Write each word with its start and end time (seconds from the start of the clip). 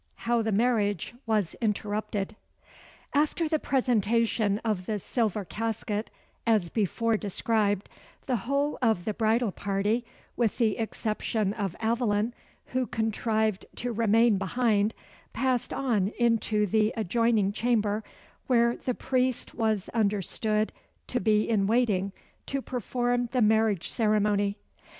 How 0.25 0.41
the 0.41 0.51
Marriage 0.51 1.13
was 1.27 1.53
interrupted. 1.61 2.35
After 3.13 3.47
the 3.47 3.59
presentation 3.59 4.57
of 4.65 4.87
the 4.87 4.97
silver 4.97 5.45
casket, 5.45 6.09
as 6.47 6.71
before 6.71 7.17
described, 7.17 7.87
the 8.25 8.37
whole 8.37 8.79
of 8.81 9.05
the 9.05 9.13
bridal 9.13 9.51
party, 9.51 10.03
with 10.35 10.57
the 10.57 10.79
exception 10.79 11.53
of 11.53 11.75
Aveline, 11.79 12.33
who 12.73 12.87
contrived 12.87 13.67
to 13.75 13.91
remain 13.93 14.39
behind, 14.39 14.95
passed 15.33 15.71
on 15.71 16.07
into 16.17 16.65
the 16.65 16.91
adjoining 16.97 17.51
chamber, 17.51 18.03
where 18.47 18.75
the 18.77 18.95
priest 18.95 19.53
was 19.53 19.87
understood 19.89 20.73
to 21.05 21.19
be 21.19 21.47
in 21.47 21.67
waiting 21.67 22.11
to 22.47 22.59
perform 22.63 23.27
the 23.33 23.41
marriage 23.43 23.87
ceremony. 23.87 24.57